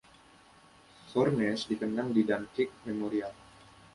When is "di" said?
2.15-2.21